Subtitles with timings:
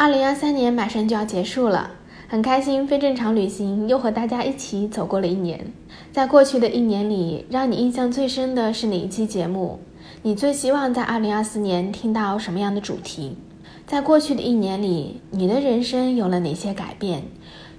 [0.00, 1.90] 二零二三年马上就要结束了，
[2.28, 5.72] 很开心，非正常旅行又和大家一起走过了一年。
[6.12, 9.80] 在过去的一年里，让你印象最深的是哪一期节目？
[10.22, 13.36] 你最希望在二零二四年听到什么样的主题？
[13.88, 17.24] 在过去的一年里，你的人生有了哪些改变？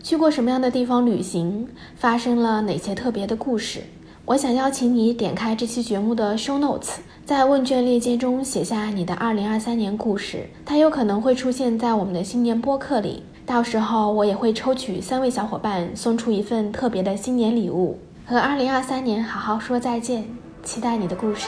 [0.03, 1.69] 去过什么样的地方旅行？
[1.95, 3.83] 发生了哪些特别的故事？
[4.29, 13.23] 我想邀请你点开这期节目的 show notes，在问卷链接中写下你的2023年故事，它有可能会出现在我们的新年播客里。
[13.43, 17.97] 到时候我也会抽取三位小伙伴送出一份特别的新年礼物，
[18.27, 20.23] 和2023年好好说再见。
[20.61, 21.47] 期待你的故事。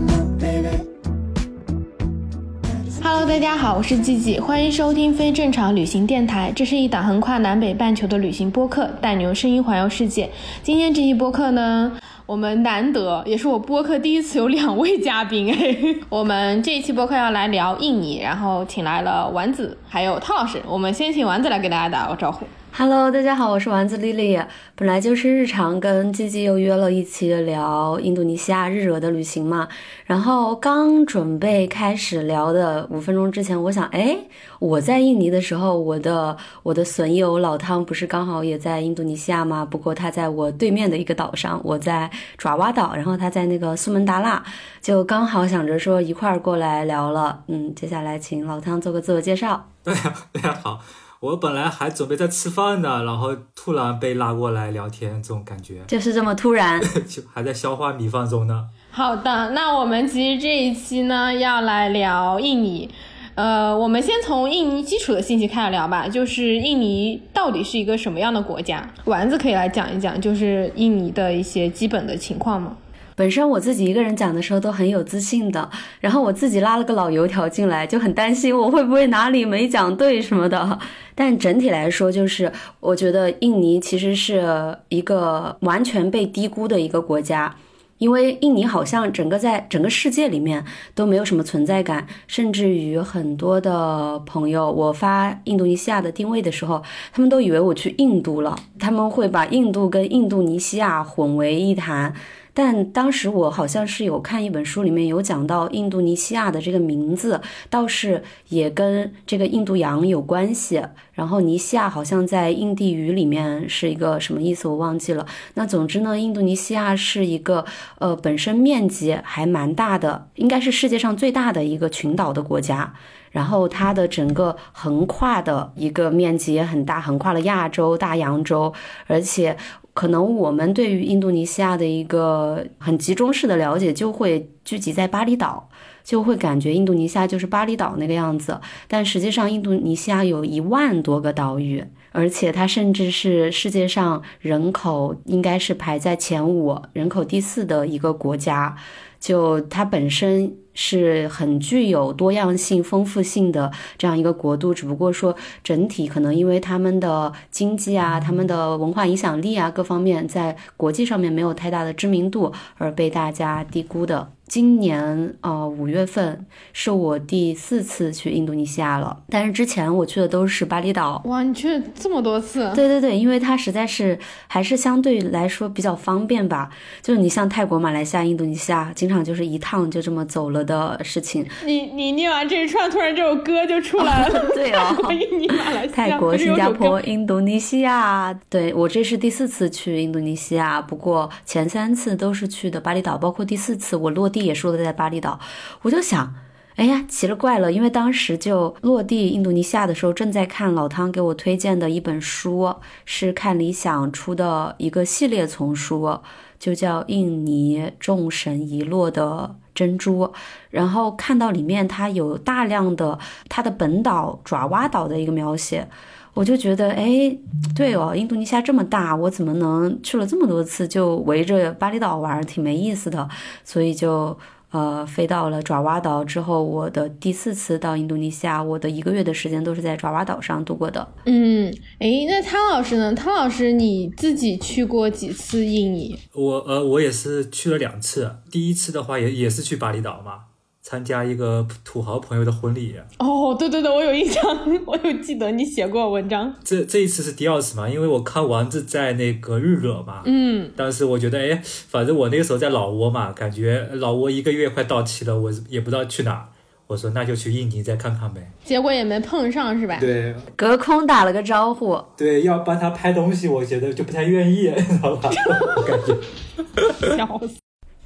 [3.27, 6.51] 大家好，我是季季，欢迎收听非正常旅行电台。
[6.55, 10.29] 这是一档横跨南北半球的旅行播客，带你用声音环游世界。
[10.63, 11.91] 今天这一播客呢，
[12.25, 15.77] 我们难得，也是我播客第一次有两位嘉宾哎。
[16.09, 20.59] 我们这一期播客要来聊印尼，然后请来了丸子还有汤老师。
[20.67, 22.45] 我们先请丸子来给大家打个招呼。
[22.73, 24.39] Hello，大家好，我是丸子丽丽。
[24.75, 29.67] 本来就是日常跟季季又约了一期聊印度尼西亚日惹的旅行嘛，
[30.05, 34.17] 然后刚准备开始聊的五分钟之前，我想，哎，
[34.59, 39.67] 我在印尼的时候，我的我的损友老汤不是刚好也在印度尼西亚吗？
[39.69, 44.41] 不过他在我对面的一个岛上，我在爪哇岛，然后他在那个苏门答腊，
[44.81, 47.43] 就刚好想着说一块儿过来聊了。
[47.47, 49.67] 嗯，接下来请老汤做个自我介绍。
[49.83, 50.79] 大家大家好。
[51.21, 58.65] 我本来还准备在吃饭呢，然后突然被拉过来聊天，这种感觉就是这么突然， 就还在消化米饭中呢。
[58.89, 62.89] 好的，那我们其实这一期呢要来聊印尼，
[63.35, 68.91] 呃，我们先从印尼基础的信息开始聊吧，就是印尼到底是一个什么样的国家？
[69.05, 72.75] 丸子可以来讲一讲，就是印尼的一些基本的情况吗？
[73.21, 80.79] 本身我自己一个人讲的时候都很有自信的，然后我自己拉了个老油条进来，就很担心我会不会哪里没讲对什么的。
[81.13, 87.55] 但整体来说，就是我觉得印尼其实是一个完全被低估的一个国家，
[87.99, 90.65] 因为印尼好像整个在整个世界里面
[90.95, 96.81] 都没有什么存在感，甚至于很多的朋友，我发印度尼西亚的定位的时候，
[97.13, 102.15] 他们都以为我去印度了，他们会把印度跟印度尼西亚混为一谈。
[102.53, 107.39] 但当时我好像是有看一本书，里面有讲到印度尼西亚的这个名字，
[107.69, 110.83] 倒是也跟这个印度洋有关系。
[111.13, 115.25] 然后尼西亚好像在印地语里面是一个什么意思，我忘记了。
[115.53, 117.63] 那总之呢，印度尼西亚是一个
[117.99, 122.93] 呃本身面积还蛮大的，应该是世界上最大的一个群岛的国家。
[123.31, 128.73] 然后它的整个横跨的一个面积也很大，横跨了亚洲、大洋洲，
[129.07, 129.55] 而且。
[129.93, 135.69] 可能我们对于印度尼西亚的一个很集中式的了解，就会聚集在巴厘岛，
[136.03, 138.59] 就会感觉印度尼西亚就是巴厘岛那个样子。
[138.87, 148.75] 但实际上，印度尼西亚有一万多个岛屿，而且它甚至是世界上人口应该是排在前五、人口第四的一个国家。
[149.19, 164.31] 就它本身是很具有多样性、丰富性的这样一个国度，只不过说整体可能因为他们的经济啊、他们的文化影响力啊各方面，在国际上面没有太大的知名度，而被大家低估的。
[164.51, 171.21] 今年呃五月份是我第四次去印度尼西亚了，但是之前我去的都是巴厘岛。
[171.23, 172.69] 哇，你去了这么多次？
[172.75, 176.69] 对对对，因为它实在是还是相对来说比较方便吧。
[177.01, 181.47] 就是你像泰国、马来西亚、印度尼西亚，经常就是一趟就这么走了的事情。
[181.63, 184.47] 你你念完这一串，突然这首歌就出来了。
[184.53, 188.37] 对哦， 印尼、马来西亚、泰国、新加坡、印度尼西亚。
[188.49, 194.40] 对我这是第四次去印度尼西亚，不过前三次都是去的巴厘岛，包括第四次我落地。
[194.41, 195.39] 也说的在巴厘岛，
[195.83, 196.33] 我就想，
[196.75, 206.19] 哎呀，奇了怪了，因为当时就落地印度尼西亚的时候，正在看老汤给我推荐的一本书，是看理想出的一个系列丛书，
[206.59, 210.25] 就叫《印尼众神遗落的珍珠》，
[210.69, 215.87] 然后看到里面它有大量的它的本岛爪哇岛的一个描写。
[216.33, 217.35] 我就觉得，哎，
[217.75, 223.27] 对哦，印度尼西亚这么大，我怎么能去了这么多次就围着巴厘岛玩，挺没意思的。
[223.65, 224.37] 所以就，
[224.71, 231.05] 呃，飞到了爪哇岛之后，我的第四次到印度尼西亚，我的一个月的时间都是在爪哇岛上度过的。
[231.25, 231.69] 嗯，
[231.99, 233.13] 诶，那汤老师呢？
[233.13, 236.17] 汤老师你自己去过几次印尼？
[236.33, 238.37] 我呃，我也是去了两次。
[238.49, 240.50] 第一次的话也也是去巴厘岛嘛。
[240.91, 244.43] 参加一个土豪朋友的婚礼哦，对对对，我有印象，
[244.85, 246.53] 我有记得你写过文章。
[246.65, 256.49] 这这一次是第二次嘛，因为我看丸子在那个日惹嘛，嗯，当时我觉得，哎，反正我那个时候在老挝嘛，感觉老挝一个月快到期了，我也不知道去哪，
[256.87, 258.51] 我说那就去印尼再看看呗。
[258.65, 259.95] 结果也没碰上是吧？
[259.97, 261.97] 对，隔空打了个招呼。
[262.17, 265.29] 对，要帮他拍东西，我觉得就不太愿意， 知道吧？
[265.77, 267.15] 我感觉。
[267.15, 267.60] 笑死。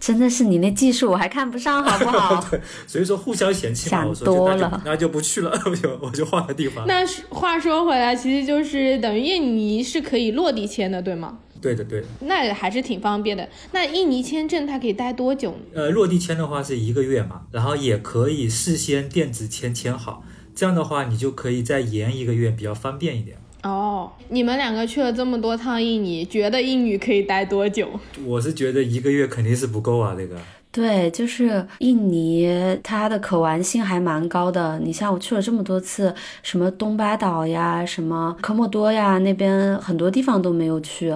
[0.06, 2.40] 真的是你那技术我还看不上，好不好？
[2.52, 4.04] 对，所以说互相嫌弃嘛。
[4.04, 6.86] 想多了，那就不去了， 我就我就换个地方。
[6.86, 11.40] 那话说回来，其实就是等于印尼是可以落地签的，对吗？
[11.60, 12.07] 对的，对的。
[12.19, 13.50] 那还是挺方便的。
[13.72, 15.57] 那印尼签证它可以待多久？
[15.74, 20.24] 呃，落地签的话是一个月嘛，然后也可以事先电子签签好，
[20.54, 23.38] 这样的话你就可以再延一个月，比较方便一点。
[23.65, 27.89] 哦，你们两个去了这么多趟印尼，觉得印尼可以待多久？
[28.23, 30.38] 我是觉得一个月肯定是不够啊，这个。
[30.71, 32.47] 对，就是印尼，
[32.83, 34.77] 它的可玩性还蛮高的。
[34.77, 36.13] 你像我去了这么多次，
[36.44, 41.11] 什么东巴岛呀，什么科莫多呀，那边很多地方都没有去，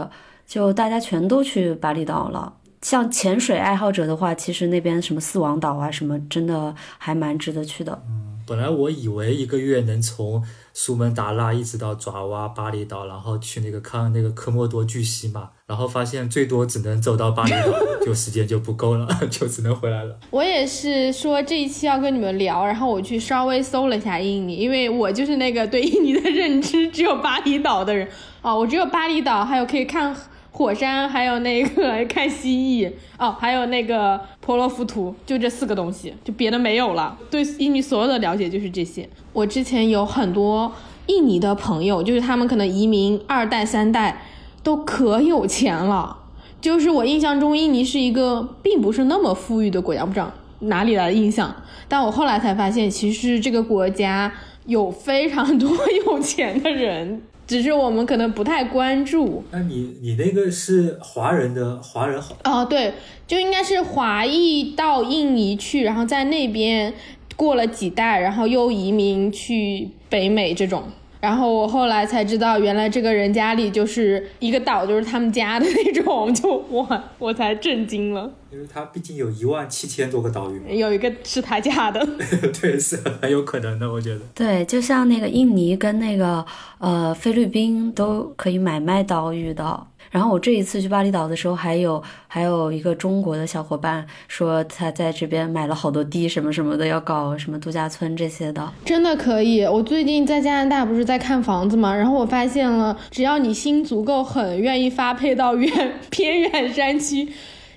[0.48, 2.52] 就大家全都去巴厘岛了。
[2.82, 8.02] 像潜水爱好者的话，其实那边什么四王岛啊，什么真的还蛮值得去的。
[8.08, 10.44] 嗯，本来我以为一个月能从。
[10.82, 20.18] 苏门答腊一直到爪哇、巴厘岛，然后去那个看那个科莫多巨蜥嘛，然后发现最多只能走到巴厘岛，就时间就不够了， 就只能回来了。
[20.30, 28.08] 我也是说这一期要跟你们聊，然后我去稍微搜了一下印尼，因为我就是那个对印尼的认知只有巴厘岛的人
[28.42, 30.16] 啊，我只有巴厘岛，还有可以看。
[30.52, 37.18] 火山，还有那个 看蜥蜴哦，还有那个婆罗浮屠，就这四个东西，就别的没有了。
[37.30, 39.08] 对印尼所有的了解就是这些。
[39.32, 40.72] 我之前有很多
[41.08, 44.24] 印尼的朋友，就是他们可能移民二代三代
[44.64, 46.18] 都可有钱了。
[46.60, 50.30] 就是我印象中印尼是一个并不是那么富裕的国家，不知道
[50.60, 51.56] 哪里来的印象。
[51.88, 54.32] 但我后来才发现，其实这个国家
[54.66, 55.70] 有非常多
[56.06, 57.22] 有钱的人。
[57.50, 59.44] 只是我们可能不太关注。
[59.50, 62.94] 那你你那个是华人的华人好哦，对，
[63.26, 66.94] 就应该是华裔到印尼去，然后在那边
[67.36, 70.84] 过了几代，然后又移民去北美这种。
[71.20, 78.32] 然后我后来才知道，原来这个人家里就是一个岛，就是他们家的那种，就我我才震惊了。
[78.52, 82.04] 因为他毕竟有一万七千多个岛屿，有一个是他家的，
[82.60, 84.22] 对，是很有可能的，我觉得。
[84.34, 86.44] 对，就像那个印尼跟那个
[86.80, 89.86] 呃菲律宾都可以买卖岛屿的。
[90.12, 99.64] 然后我这一次去巴厘岛的时候，还有还有一个中国的小伙伴说他在这边买了好多地什么什么的，要搞什么度假村这些的，真的可以。
[99.64, 107.28] 我最近在加拿大不是在看房子嘛，然后我发现了，只要你心足够狠，愿意发配到远 偏远山区，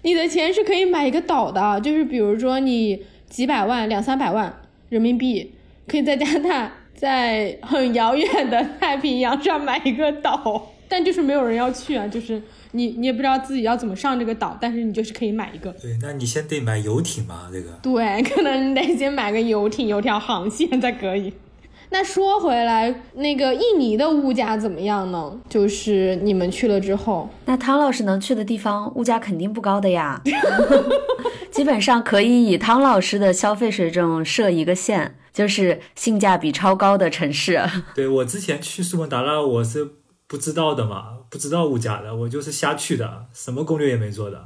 [0.02, 1.80] 你的钱是可以买一个岛的。
[1.80, 5.52] 就是比如说你几百万、两三百万人民币，
[5.86, 10.68] 可以在加拿大在很遥远的太平洋上买一个岛。
[10.92, 12.42] 但就是没有人要去啊，就是
[12.72, 15.72] 你你也不知道自己要怎么上这个岛，但是你就是可以买一个。
[15.80, 17.70] 对，那你先得买游艇嘛，这个。
[17.82, 21.32] 对，可能你得先买个游艇，有条航线才可以。
[21.88, 25.40] 那说回来，那个印尼的物价怎么样呢？
[25.48, 30.20] 就是你们去了之后，那汤老师能去的地方，物价肯定不高的呀。
[31.50, 37.62] 基本上可以以汤老师的消费水准设一个线，就是性价比超高的城市。
[37.94, 39.88] 对我之前去苏门答腊，我是。
[40.32, 44.44] 不知道的嘛，不知道物价的，我就是瞎去的，什么攻略也没做的。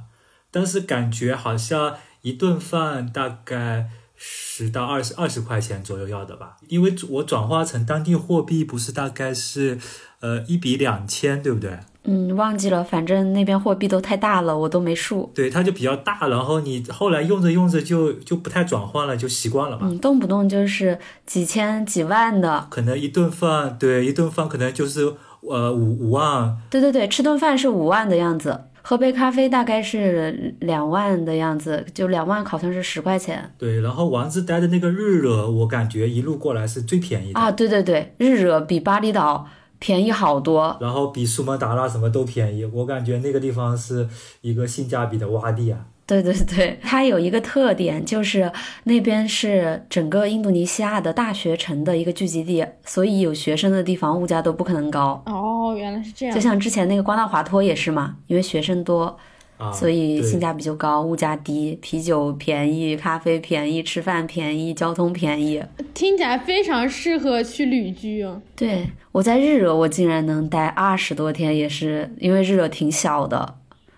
[0.51, 9.79] 但是感觉好像一顿饭大概十到二十二十块钱左右要的吧，因为我转化成当地货币不是大概是
[10.19, 11.79] 呃一比两千，对不对？
[12.03, 15.31] 嗯，忘记了，反正那边货币都太大了，我都没数。
[15.37, 19.87] 对，它就比较大，然后你后来用着用着就就不太转换了，就习惯了嘛。
[19.89, 25.15] 嗯，动不动就是几千几万的，可能一顿饭，对，一顿饭可能就是。
[25.43, 33.53] 呃，五五万，对对对，吃顿饭是五万的样子，喝杯咖啡大概是两万的样子，就两万好像是十块钱。
[33.59, 39.47] 对，然后王子待的那个日惹，我感觉一路过来是最便宜的啊，对对对，日惹比巴厘岛
[39.79, 44.09] 便宜好多，然后比苏门答腊什么都便宜，我感觉那个地方是
[44.41, 45.81] 一个性价比的洼地啊。
[46.07, 48.51] 对对对，它有一个特点，就是
[48.85, 55.23] 那边是整个印度尼西亚的大学城的一个聚集地，所以有学生的地方物价都不可能高。
[55.27, 56.35] 哦，原来是这样。
[56.35, 59.19] 就像之前那个瓜纳华托也是嘛，因为学生多。
[59.59, 65.63] 啊，所以性价比就高，物价低，啤酒便宜，咖啡便宜，吃饭便宜，交通便宜。
[65.95, 68.43] 听起来非常适合去旅居哦。
[68.55, 73.55] 对我在日惹，我竟然能待二十多天，也是因为日惹挺小的，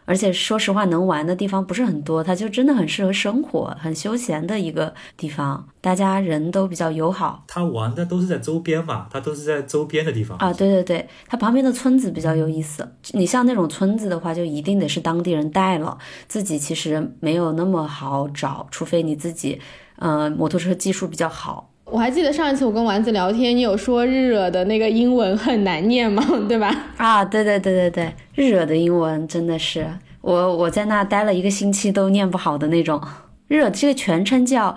[0.08, 10.50] 而且说实话，能玩的地方不是很多，它就真的很适合生活、很休闲的一个地方，大家人都比较友好他玩的都是在周边嘛，他都是在周边的地方啊。
[10.50, 12.90] 对对对，它旁边的村子比较有意思。
[13.12, 19.60] 你像那种村子的话，就一定得是当地人带了，自己其实没有那么好找，除非你自己，
[19.96, 21.67] 呃，摩托车技术比较好。
[21.90, 26.22] 我还记得上一次我跟丸子聊天，你有说日惹的那个英文很难念吗？
[26.48, 26.74] 对吧？
[26.98, 29.86] 啊，对对对对对，日惹的英文真的是
[30.20, 33.00] 我我在那待了一个星期都念不好的那种。
[33.46, 34.76] 日惹这个全称叫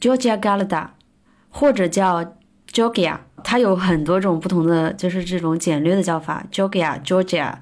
[0.00, 0.88] Georgia Galada，
[1.50, 2.34] 或者叫
[2.72, 7.04] Georgia，它有很多种不同的，就是这种简略的叫法，Georgia Georgia。
[7.04, 7.54] Georgia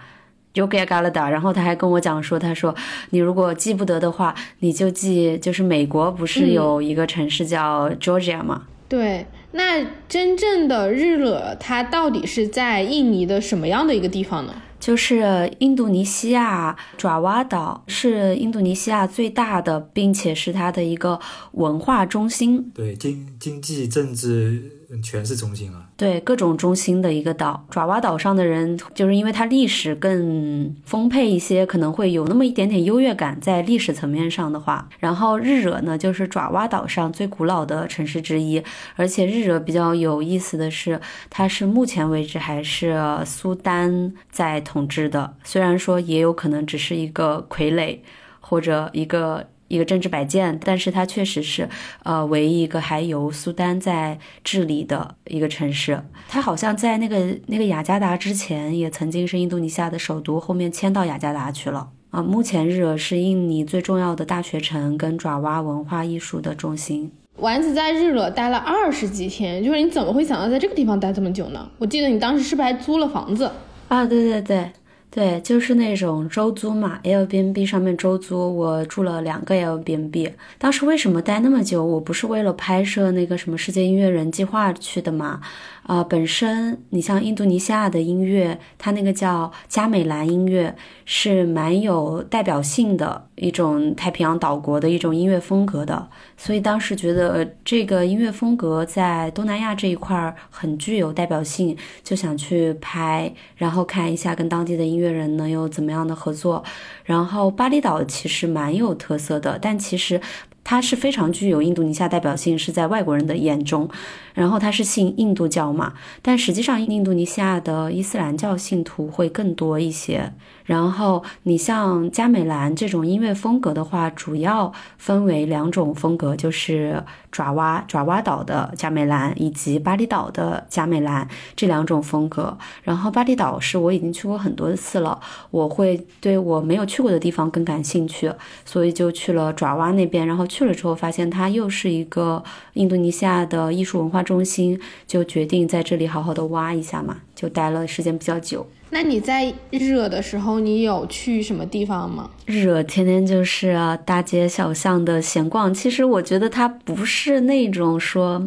[0.65, 2.75] Galada，然后他还跟我讲说，他说
[3.11, 8.63] 你如果记不得的话，你就记，就是美国不是有一个城市叫 Georgia 吗？
[8.89, 14.55] 对，那真正的日惹它到底是在印尼的什么样的一个地方呢？
[14.79, 21.19] 就是印度尼西亚爪哇岛是印度尼西亚最大的，并且是它的一个
[21.53, 25.89] 文化中心，对经经济、政治嗯全是中心啊。
[25.97, 27.67] 对各种中心的一个岛。
[27.71, 34.89] 爪哇岛上的人，就是因为它历史更丰沛一些，可能会有那么一点点优越感，在历史层面上的话。
[34.99, 38.63] 然后日惹呢，就是爪哇岛上最古老的城市之一，
[38.95, 41.01] 而且日惹比较有意思的是，
[41.31, 47.99] 它是目前为止还是苏丹在统治的，虽然说也有可能只是一个傀儡
[48.41, 49.49] 或者一个。
[49.69, 51.69] 一个政治摆件，但是它确实是，
[52.03, 56.03] 呃，唯一一个还由苏丹在治理的一个城市。
[56.29, 61.89] 它好像在那个那个雅加达之前，也曾经是印度尼西亚的首都，后面迁到雅加达去了。
[62.11, 67.13] 啊、目前日惹是印尼最重要的大学城跟爪哇文化艺术的中心。
[67.41, 71.69] 丸子在日惹待了二十几天，就是你怎么会想到在这个地方待这么久呢？
[71.77, 73.51] 我记得你当时是不是还租了房子？
[73.89, 74.71] 啊，对对对
[75.17, 80.33] 对，就是那种周租嘛，Airbnb 上面周租，我住了两个 Airbnb。
[80.59, 81.83] 当时为什么待那么久？
[81.83, 85.41] 我不是为了拍摄那个什么世界音乐人计划去的嘛？
[85.87, 90.75] 啊、本身你像印度尼西亚的音乐，它那个叫加美兰音乐，
[91.05, 96.09] 是蛮有代表性的一种太平洋岛国的一种音乐风格的。
[96.37, 106.65] 所以当时觉得这个音乐风格在东南亚这一块儿很具有代表性，就想去拍，然后看一下跟当地的音乐人能有怎么样的合作。
[107.05, 110.21] 然后巴厘岛其实蛮有特色的，但其实
[110.65, 113.89] 它是非常具有印度尼西亚代表性，是在外国人的眼中。
[114.37, 120.31] 然后他是信印度教嘛，但实际上印度尼西亚的伊斯兰教信徒会更多一些。
[120.67, 132.59] 然后你像加美兰这种音乐风格的话，主要分为两种风格，就是爪哇爪哇岛的加美兰以及巴厘岛的加美兰这两种风格。
[132.83, 135.19] 然后巴厘岛是我已经去过很多次了，
[135.53, 138.31] 我会对我没有去过的地方更感兴趣，
[138.65, 140.27] 所以就去了爪哇那边。
[140.27, 148.67] 然后去了之后发现它又是一个印度尼西亚的艺术文化中心，就决定在这里好好的挖一下嘛，就待了时间比较久。
[148.91, 152.31] 那你在日惹的时候，你有去什么地方吗？
[152.45, 155.73] 日惹天天就是啊大街小巷的闲逛。
[155.73, 158.47] 其实我觉得它不是那种说，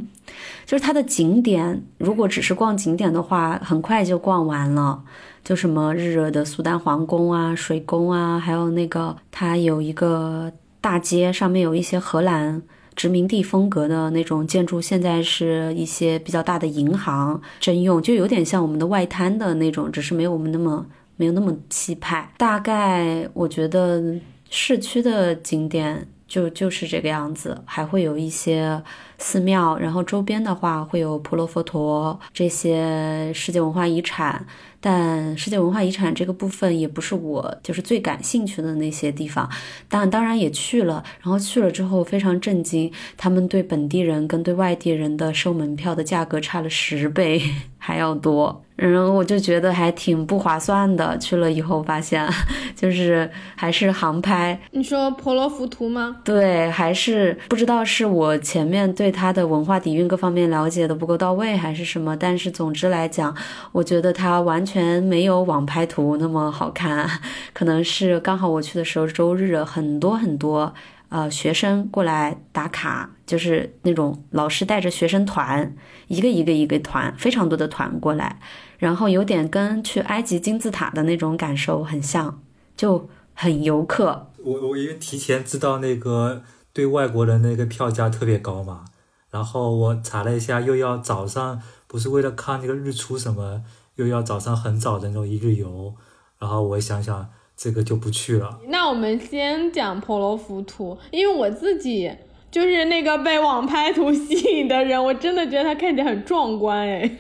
[0.65, 5.03] 就是它的景点，如果只是逛景点的话，很快就逛完了。
[5.43, 12.62] 就什么日惹的苏丹皇宫啊、水宫啊，还有那个它有一个大街，上面有一些荷兰。
[13.00, 22.29] 殖民地风格的那种建筑，现在是一些比较大的银行征用，就有点像我们的外滩的那种，只是没有我们那么没有那么气派。
[22.38, 24.03] 大概我觉得
[24.50, 28.84] 市区的景点就就是这个样子，还会有一些
[29.18, 34.46] 寺庙，然后周边的话会有婆罗佛陀这些世界文化遗产。
[34.81, 39.50] 但世界文化遗产这个部分也不是我就是最感兴趣的那些地方，
[39.88, 41.03] 但当然也去了。
[41.21, 47.41] 然后去了之后非常震惊，他们对本地人跟对外地人的收门票的价格差了十倍
[47.89, 48.63] 还要多。
[48.75, 51.17] 然后我就觉得还挺不划算的。
[51.17, 52.25] 去了以后发现，
[52.75, 56.17] 就是还是航拍，你说婆罗浮屠吗？
[56.24, 62.15] 对，还是不知道是我前面对它的文化底蕴各方面了解的不够到位，还是什么。
[62.15, 63.36] 但是总之来讲，
[63.74, 67.10] 我觉得它完全没有网拍图那么好看。
[67.51, 70.74] 可能是刚好我去的时候周日，很多很多
[71.10, 75.75] 呃学生过来打卡，就是那种老师带着学生团，
[76.08, 78.39] 一个一个一个团，非常多的团过来，
[78.78, 82.42] 然后有点跟去埃及金字塔的那种感受很像，
[82.75, 83.10] 就。
[83.42, 84.34] 很游客。
[84.44, 88.84] 我我因为提前知道那个对外国人那个票价特别高嘛，
[89.32, 93.63] 然后我查了一下，又要早上不是为了看那个日出什么，
[93.96, 95.96] 又要早上很早的那种一日游，
[96.38, 97.30] 然后我想想
[97.62, 98.58] 这个就不去了。
[98.70, 102.10] 那我们先讲婆罗浮屠，因为我自己
[102.50, 107.12] 就是那个被网拍图 吸引的人，我真的觉得它看起来很壮观哎，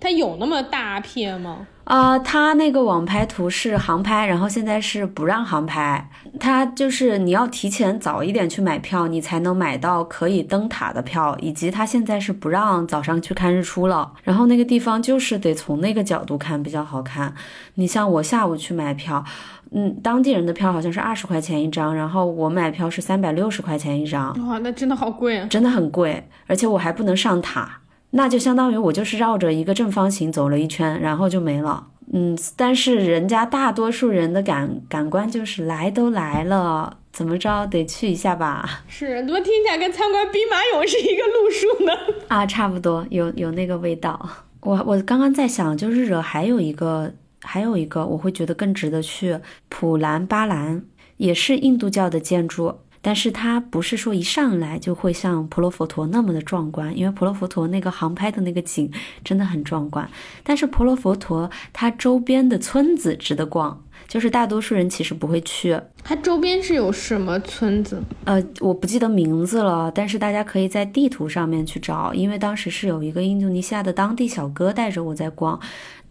[0.00, 1.68] 它有那么大片吗？
[1.84, 6.10] 啊，它那个网拍图是航拍，然后现在是不让航拍。
[6.40, 14.12] 它就是你要提前早一点去买票，你才能买到可以登塔的票，以及它现在是不让早上去看日出了。
[14.22, 17.34] 然后那个地方就是得从那个角度看比较好看。
[17.74, 19.22] 你像我下午去买票，
[19.76, 24.32] 嗯，当地人的票好像是二十块钱一张，然后我买票是三百六十块钱一张。
[24.46, 25.46] 哇，那真的好贵啊！
[25.50, 27.80] 真的很贵，而且我还不能上塔。
[28.10, 31.88] 那就相当于我就是绕着一个正方形走了一圈，然后就没了。
[32.12, 38.82] 嗯，但是人家大多数人的感感官就是来都来了，怎么着得去一下吧？
[38.86, 41.92] 是，怎么听起来跟参观兵马俑是一个路数呢？
[42.28, 44.28] 啊，差不多，有有那个味道。
[44.60, 47.12] 我我刚刚在想，就日惹还有一个
[47.44, 50.82] 还有一个，我会觉得更值得去普兰巴兰，
[51.18, 52.74] 也是印度教的建筑。
[53.06, 58.90] 但是它不是说一上来就会像婆罗佛陀那么的壮观，因为婆罗佛陀那个航拍的那个景
[59.22, 60.08] 真的很壮观。
[60.42, 65.78] 但是婆罗佛陀它周边的村子值得逛，就是大多数人其实不会去。
[66.02, 68.02] 它周边是有什么村子？
[68.24, 75.60] 呃，我不记得名字了，但是大家可以在地图上面去找，因为当时是有一个印度尼西亚的当地小哥带着我在逛。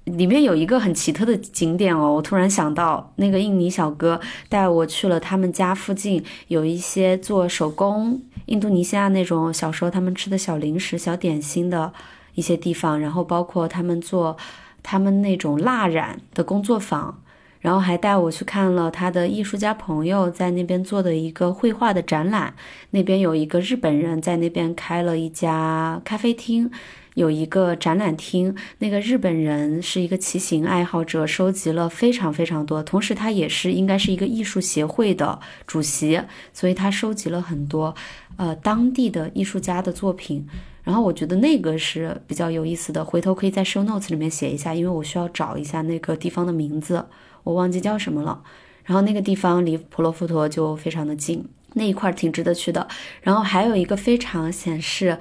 [0.06, 4.20] 里面有一个很奇特的景点哦，我突然想到，那个印尼小哥
[4.50, 11.94] 带我去了他们家附近有一些做手工印度尼西亚那种小时候他们吃的小零食、小点心的
[12.36, 14.36] 一些地方，然后包括他们做
[14.82, 17.22] 他们那种蜡染的工作坊，
[17.62, 22.54] 然后还带我去看了他的艺术家朋友在那边做的一个绘画的展览，
[22.90, 26.70] 那边有一个日本人在那边开了一家咖啡厅。
[27.16, 32.82] 有一个展览厅，那个日本人是一个骑行爱好者，收集了非常非常多。
[32.82, 36.20] 同时，他也是应该是一个艺术协会的主席，
[36.54, 37.94] 所以他收集了很多
[38.38, 40.48] 呃当地的艺术家的作品。
[40.84, 47.06] 然后我觉得那个是比较有意思的，回头可以在 show notes 里面写一下，因为我需要找一下那个地方的名字，
[47.44, 48.42] 我忘记叫什么了。
[48.84, 52.86] 然后那个地方离普罗夫陀就非常的近，那一块挺值得去的。
[53.22, 55.20] 然后还有一个非常显示。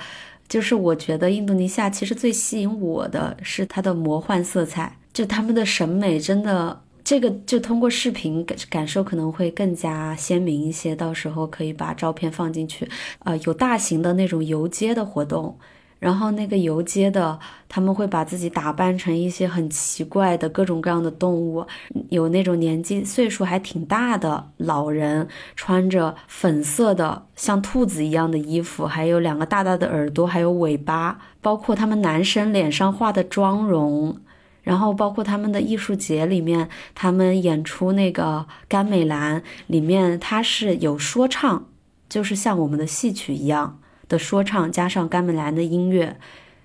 [0.53, 10.95] 就是我觉得印度尼西亚其实最吸引我的是它的魔幻色彩，就他们的审美真的，这个就通过视频感感受可能会更加鲜明一些。
[10.95, 12.87] 到时候可以把照片放进去，
[13.21, 15.57] 呃，有大型的那种游街的活动。
[16.03, 17.39] 然后那个游街的，
[17.69, 21.65] 他们会把自己打扮成一些很奇怪的各种各样的动物，
[22.09, 34.19] 有那种年纪岁数还挺大的老人，穿着粉色的像兔子一样的衣服，还有两个大大的耳朵，还有尾巴，包括他们男生脸上画的妆容，
[34.63, 41.67] 然后包括他们的艺术节里面，他们演出那个甘美兰里面，它是有说唱，
[42.09, 43.79] 就是像我们的戏曲一样。
[44.13, 46.17] 的说唱加上甘美兰的音乐，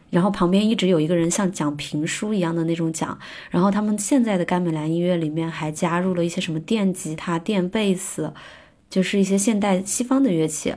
[0.10, 3.18] 然后旁边一直有一个人像讲评书一样的那种讲，
[3.50, 8.34] 然后他们现在的甘美兰音乐里面还加入了一些什么电吉他、电贝斯，
[8.90, 10.76] 就是一些现代西方的乐器，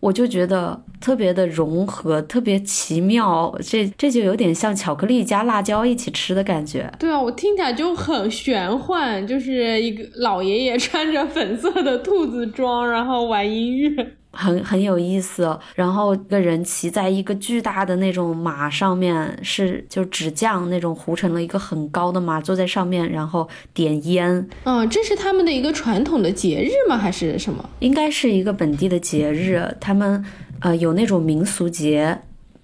[0.00, 6.90] 我就觉得特别的融合，特别奇妙，这这就有点像巧克力加辣椒一起吃的感觉。
[6.98, 14.14] 对啊，我听起来就很玄幻，就是一个老爷爷穿着粉色的兔子装，然后玩音乐。
[14.30, 24.48] 很很有意思，然后一个人骑在一个巨大的那种马上面，是就纸匠那种糊成了一个很高的马，坐在上面，然后点烟。
[24.64, 26.96] 嗯，这是他们的一个传统的节日吗？
[26.96, 27.68] 还是什么？
[27.80, 30.24] 应该是一个本地的节日，他们
[30.60, 32.20] 呃有那种民俗节。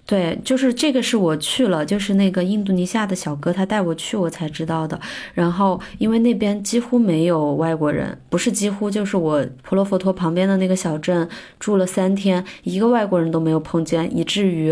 [0.07, 4.99] 对，就是这个是我去了，就是那个印度尼西亚的小哥他带我去，我才知道的。
[5.33, 11.27] 然后因为那边几乎没有外国人，不是几乎，就是我婆罗佛陀旁边的那个小镇
[11.59, 14.71] 住了三天，一个外国人都没有碰见，以至于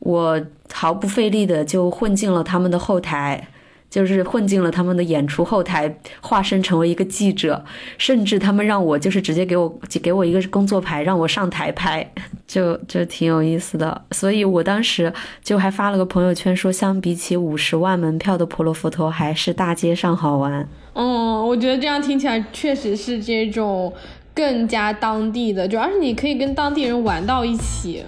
[0.00, 0.40] 我
[0.72, 3.48] 毫不费力的就混进了他们的后台。
[3.90, 7.64] 就是混进了他们的演出后台，化身成为一个记者，
[7.96, 12.08] 甚至他们让我就是直接给我给我一个工作牌，让我上台拍，
[12.46, 14.02] 就就挺有意思的。
[14.12, 20.68] 所以我当时就还发了个朋友圈说，相比起五十万门票的婆罗浮陀，还是大街上好玩。
[20.94, 23.92] 嗯，我觉得这样听起来确实是这种
[24.34, 28.04] 更加当地的，主要是你可以跟当地人玩到一起。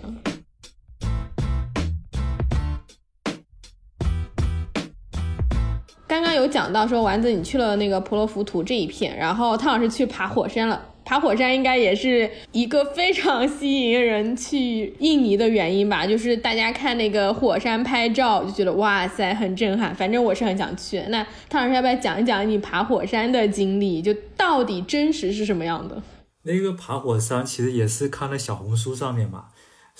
[6.31, 10.81] 刚有讲到说丸子你去了那个婆罗浮屠这一片，然后汤老师去爬火山了。
[11.05, 21.01] 爬火山应该也是一个非常吸引人去印尼的原因吧，就是大家看那个火山拍照就觉得哇塞很震撼，反正我是很想去。
[21.09, 26.01] 那汤老师要不要讲一讲你爬火山的经历，就到底真实是什么样的？
[26.45, 29.47] 那个爬火山其实也是看了小红书上面嘛。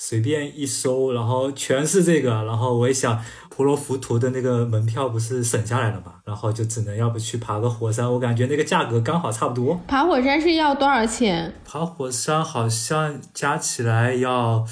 [0.03, 9.79] 随便一搜，然后全是这个，然后我一想，婆罗浮屠的那个门票不是省下来了嘛，然后就只能要不去爬个火山，我感觉那个价格刚好差不多。
[9.87, 11.53] 爬火山是要多少钱？
[11.67, 14.65] 爬火山好像加起来要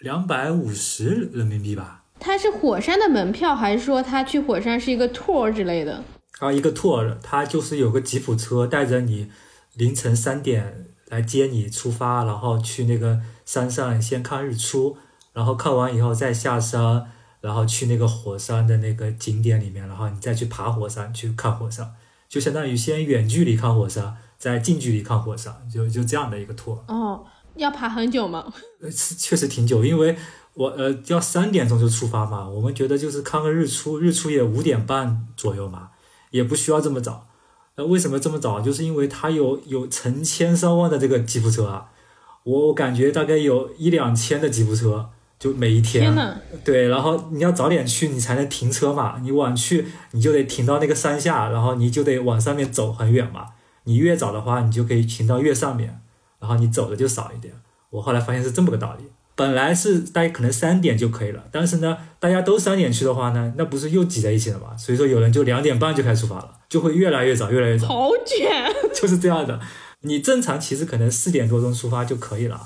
[0.00, 2.02] 两百五十人民币吧。
[2.18, 6.02] 它是火山的门票，还是说他去火山是一个 tour 之类的？
[6.40, 9.28] 啊，一个 tour，它就是有个吉普车带着你，
[9.74, 13.20] 凌晨三点来接你出发，然后去那个。
[13.44, 14.96] 山上先看日出，
[15.32, 17.04] 然后看完以后再下山，
[17.40, 21.92] 然后去那个火山的那个景点里面，然后你再去爬火山去看火山，
[22.28, 26.78] 就相当于先远距离看火山，再近距离看火山，就就这样的一个 tour。
[26.86, 28.50] 哦，要爬很久吗？
[28.80, 30.16] 呃，确实挺久，因为
[30.54, 35.90] 我呃要三点钟就出发嘛，我们觉得就是看个日出，日出也五点半左右嘛，
[36.30, 37.26] 也不需要这么早。
[37.82, 38.60] 那为什么这么早？
[38.60, 41.88] 就是因为它有有成千上万的这个吉普车啊。
[42.44, 46.14] 我感觉大概有一两千的吉普车，就每一天。
[46.64, 49.18] 对，然后你要早点去，你才能停车嘛。
[49.22, 53.46] 你晚去，你就得停到那个山下，然后你就得往上面走很远嘛。
[53.84, 56.00] 你越早的话，你就可以停到越上面，
[56.40, 57.54] 然后你走的就少一点。
[57.90, 59.04] 我后来发现是这么个道理。
[59.34, 64.76] 本来是大家可能三点就可以了，但是呢，大家都三点去的话呢，那不是又挤在一起了嘛？
[64.76, 67.86] 所以说有人就两点半就开始出发了，就会越来越早，越来越早。
[67.86, 68.48] 好卷，
[68.98, 69.60] 就是这样的。
[70.00, 72.58] 你正常其实可能四点多钟出发就可以了，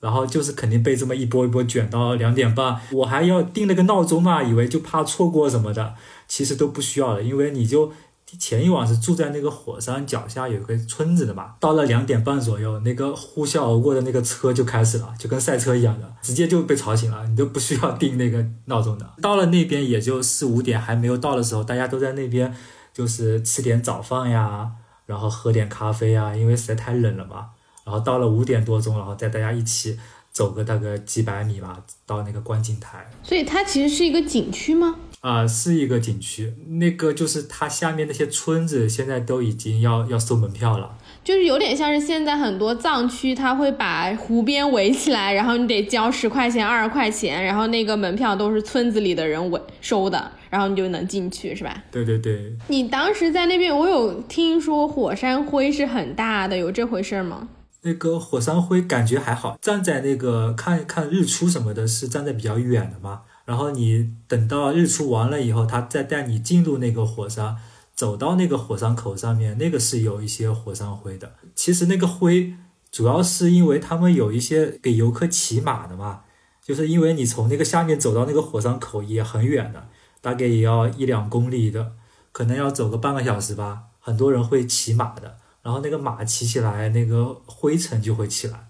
[0.00, 5.94] 然后就是肯定被这么一波一波卷到两点半，我还要定了个闹钟嘛，以为就怕错过什么的，
[6.26, 7.92] 其实都不需要了，因为你就
[8.40, 19.08] 前一晚是住在那个火山脚下有个村子的嘛，到了两点半左右，那个呼啸而过的那个车就开始了，就跟赛车一样的，直接就被吵醒了，你都不需要定那个闹钟的。
[19.22, 22.52] 到了那边也就四五点还没有到的时候，大家都在那边
[22.94, 24.70] 就是吃点早饭呀。
[25.06, 27.48] 然后喝点咖啡啊，因为实在太冷了嘛。
[27.84, 29.98] 然后到了五点多钟，然后再大家一起
[30.32, 33.06] 走个大概几百米吧，到那个观景台。
[33.22, 34.96] 所以它其实是一个景区吗？
[35.20, 36.54] 啊，是一个景区。
[36.78, 40.96] 那个就是它下面那些村子，现在都已经要要收门票了。
[41.22, 50.32] 就是有点像是现在很多藏区，他会把湖边围起来，然后你得交十块钱、二十块钱，然后那个门票都是村子里的人围收的。
[50.54, 51.82] 然后你就能进去，是吧？
[51.90, 52.56] 对对对。
[52.68, 57.48] 你当时在那边，我有听说火山灰是很大的，有这回事吗？
[57.82, 63.22] 那个火山灰感觉还好，站在那个看看日出什么的，是站在比较远的嘛。
[63.44, 67.56] 然后你等到日出完了以后，他再带你进入那个火山，
[67.96, 71.34] 走到那个火山口上面，那个是有一些火山灰的。
[71.56, 72.54] 其实那个灰
[72.92, 76.20] 主要是因为他们有一些给游客骑马的嘛，
[76.64, 79.88] 就是因为你从那个下面走到那个火山口也很远的。
[80.24, 81.92] 大概也要一两公里的，
[82.32, 83.82] 可能要走个半个小时吧。
[84.00, 88.68] 很多人会骑马的，然后那个马骑起来，那个灰尘就会起来。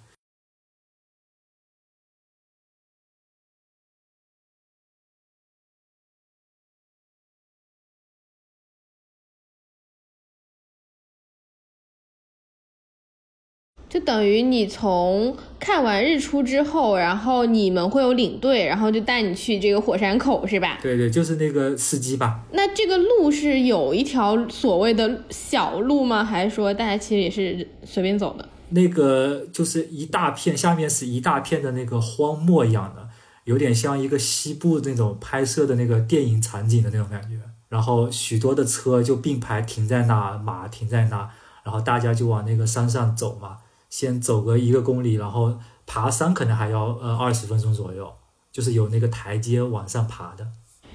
[13.94, 20.80] 就等于你从看完日出之后，然后你们会有领队，然后就带你去这个火山口，是吧？
[20.83, 22.40] 对对，就是那个司机吧。
[22.50, 26.24] 那这个路是有一条所谓的小路吗？
[26.24, 28.48] 还是说大家其实也是随便走的？
[28.70, 33.09] 那个就是一大片，下面是一大片的那个荒漠一样的，
[33.44, 37.38] 有点像一个西部那种拍摄的那个电影场景的那种感觉。
[37.68, 41.30] 然后许多的车就并排停在那，马停在那，
[41.62, 43.59] 然后大家就往那个山上走嘛。
[43.94, 48.12] 先走个一个公里，然后爬山可能还要呃二十分钟左右，
[48.50, 50.44] 就是有那个台阶往上爬的。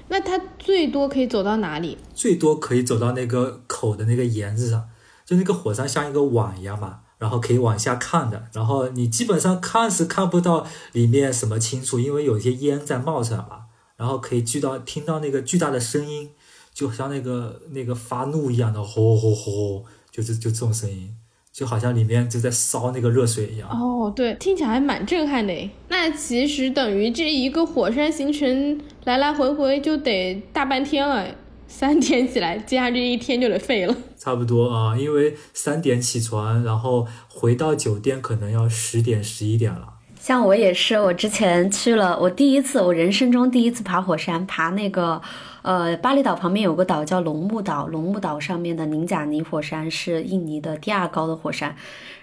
[0.09, 1.97] 那它最多可以走到哪里？
[2.13, 4.89] 最多可以走到那个口的那个沿子上，
[5.25, 8.49] 就那个火山像一个碗一样嘛，然后可以往下看的。
[8.51, 13.67] 然后你基本上看是看不到里面什么清楚，因为有些烟在冒出来嘛。
[13.95, 16.31] 然后可以巨到听到那个巨大的声音，
[16.73, 21.15] 就像那个那个发怒一样的吼吼吼，就是就这种声音。
[21.59, 25.53] 就好像里面就在烧那个热水一样哦，对，听起来还蛮震撼的。
[25.89, 31.35] 那其实等于这一个火山行程来来回回就得大半天了，
[31.67, 33.93] 三点起来，接下来这一天就得废了。
[34.17, 39.98] 差不多啊，因为三点起床，然后回到酒店可能要十点十一点了。
[40.19, 45.19] 像我也是，我之前去了，我第一次，我人生中第一次爬火山，爬那个，
[45.63, 51.75] 呃，巴厘岛旁边有个岛叫龙目岛，龙目岛上面的宁贾尼火山是印尼的第二高的火山，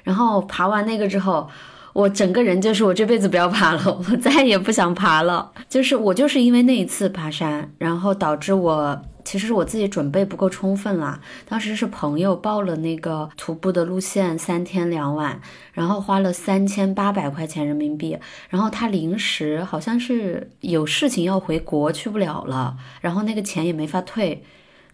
[0.05, 1.49] 然后爬完那个之后。
[1.97, 5.51] 我整个人就是我这辈子不要爬了，我再也不想爬了。
[5.67, 11.21] 就是我就是因为那一次爬山，然后导致我其实是我自己准备不够充分啦。
[11.47, 15.41] 当时是朋友报了那个徒步的路线，三天两晚，
[15.73, 18.17] 然后花了三千八百块钱人民币。
[18.49, 24.45] 然后他临时好像是有事情要回国去不了了，然后那个钱也没法退。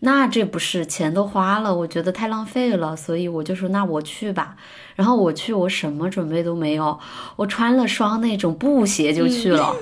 [0.04, 4.56] 那这不是钱都花了，我觉得太浪费了，所以我就说那我去吧。
[4.96, 6.98] 然后我去，我什么准备都没有，
[7.36, 9.76] 我穿了双那种布鞋就去了，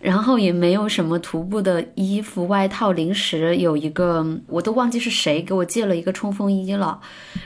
[0.00, 2.92] 然后也没有什么徒步的衣服、外套。
[2.92, 7.00] 临时有一个，我都忘记是谁给我借了一个冲锋衣了，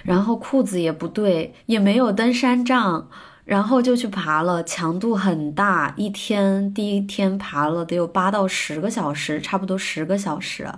[0.04, 3.08] 然后裤子也不对，也没有登山杖，
[3.44, 10.68] 然后就去爬了，强度很大，一天第一天爬了得有八到十个小时，差不多十个小时。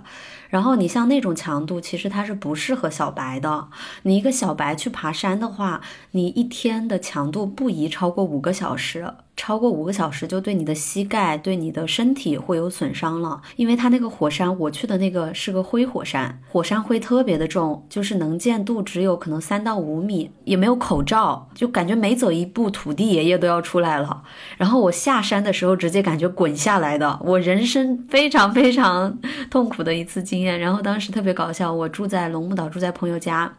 [0.49, 3.67] 然后你像那种强度，其实它是不适合小白的。
[4.03, 9.13] 你一个小白去爬山的话，你一天的强度不宜超过五个小时。
[9.37, 24.23] 超过五个小时就对你的膝盖、对你的身体会有损伤了，因为它那个火山，我去的那个是个灰火山，火山灰特别的重，就是能见度只有可能三到五米，也没有口罩，就感觉每走一步土地爷爷都要出来了。
[24.57, 29.17] 然后我下山的时候直接感觉滚下来的，我人生非常非常
[29.51, 30.59] 痛苦的一次经验。
[30.59, 33.53] 然后当时特别搞笑，我住在龙目岛，住在朋友家。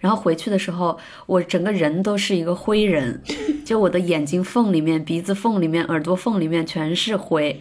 [0.00, 3.22] 然后回去的时候，我整个人都是一个灰人，
[3.64, 7.60] 就我的眼睛缝里面、鼻子缝里面、耳朵缝里面全是灰。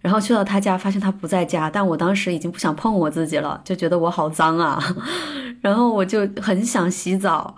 [0.00, 4.82] 然后去到他家，发现他不在家，但我当时已经不想碰我自己了，就觉得我好脏啊，
[5.60, 7.54] 然后我就很想洗澡。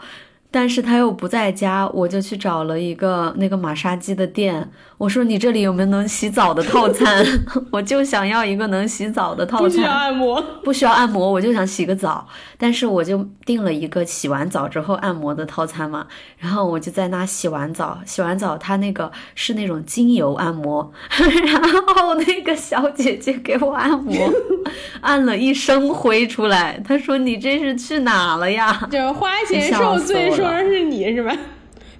[0.50, 4.70] 但是他又不在家，我就去找了一个那个马杀鸡的店。
[5.02, 7.26] 我说：“你这里有没有能洗澡的套餐？
[7.72, 12.24] 我就想要一个能洗澡的套餐。”不需要按摩，不需要按摩，我就想洗个澡。
[12.56, 16.06] 但是我就订了一个洗完澡之后按摩的套餐嘛。
[16.38, 21.60] 然后我就在那洗完澡，洗完澡他那个是那种精油按摩， 然
[21.96, 24.32] 后那个小姐姐给我按摩，
[25.02, 26.80] 按了一身灰出来。
[26.86, 30.30] 她说：“你这是去哪了呀？”就是花钱受罪。
[30.30, 31.36] 说的是你是吧？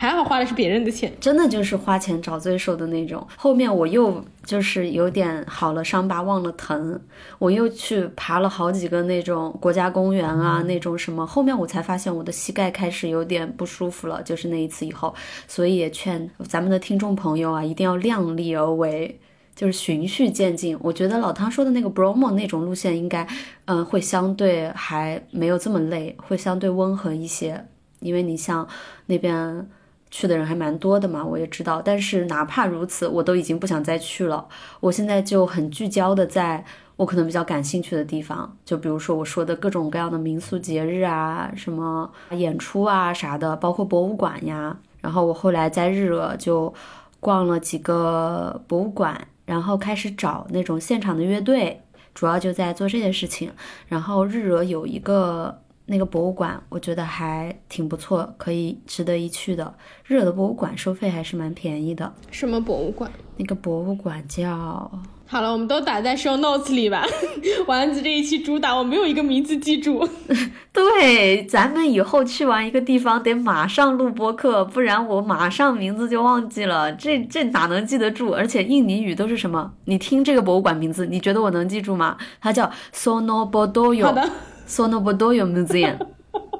[0.03, 3.25] 还好花的是别人的钱，真的就是花钱找罪受的那种。
[3.37, 7.01] 后面我又就是有点好了，伤疤忘了疼，
[7.39, 11.25] 我又去爬了好几个那种国家公园啊，那种什么。
[11.25, 15.15] 后面我才发现我的膝盖开始有点不舒服了，就是那一次以后。
[15.47, 19.21] 所以也劝咱们的听众朋友啊，一定要量力而为，
[19.55, 20.77] 就是循序渐进。
[20.81, 23.25] 我觉得老汤说的那个 Bromo 那种路线，应该
[23.67, 27.69] 嗯会相对还没有这么累，会相对温和一些。
[28.01, 28.67] 因为你像
[29.07, 29.65] 那边
[30.13, 31.81] 去的人还蛮多的嘛，我也知道。
[31.83, 34.47] 但是哪怕如此，我都已经不想再去了。
[34.79, 36.63] 我现在就很聚焦的在
[36.97, 44.77] 我可能比较感兴趣的地方，就比如说我说的各种各样的民俗节日啊，什么演出啊啥的，包括博物馆呀。
[45.01, 46.73] 然后我后来在日惹就
[47.19, 51.83] 逛了几个博物馆，然后开始找那种现场的乐队，
[52.15, 53.51] 主要就在做这件事情。
[53.89, 55.62] 然后日惹有一个。
[55.87, 59.75] 那个博物馆我觉得还挺不错，可以值得一去的。
[60.05, 62.13] 热的博物馆收费还是蛮便宜的。
[62.31, 63.11] 什么博物馆？
[63.37, 64.91] 那个博物馆叫……
[65.27, 67.07] 好了，我们都打在 show notes 里吧。
[67.67, 70.07] 丸子这一期主打，我没有一个名字记住。
[70.71, 76.93] 对，咱们以后去完一个地方得马上录播客，不然我马上名字就忘记了。
[76.93, 78.33] 这这哪能记得住？
[78.33, 79.73] 而且印尼语都是什么？
[79.87, 82.19] 你听这个博物馆名字，你觉得我能记住吗？
[82.39, 84.05] 它叫 Sonobodoyo。
[84.05, 84.31] 好的。
[84.67, 85.99] 索诺布多有 museum，